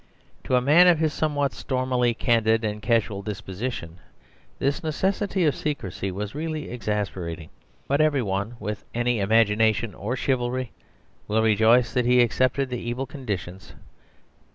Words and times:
To 0.45 0.55
a 0.55 0.61
man 0.61 0.87
of 0.87 0.97
his 0.97 1.13
somewhat 1.13 1.51
stormily 1.53 2.15
candid 2.15 2.65
and 2.65 2.81
casual 2.81 3.21
disposition 3.21 3.99
this 4.57 4.81
necessity 4.81 5.45
of 5.45 5.53
secrecy 5.53 6.09
was 6.11 6.33
really 6.33 6.71
exasperating; 6.71 7.51
but 7.87 8.01
every 8.01 8.23
one 8.23 8.55
with 8.59 8.83
any 8.95 9.19
imagination 9.19 9.93
or 9.93 10.15
chivalry 10.15 10.71
will 11.27 11.43
rejoice 11.43 11.93
that 11.93 12.07
he 12.07 12.19
accepted 12.19 12.71
the 12.71 12.79
evil 12.81 13.05
conditions. 13.05 13.75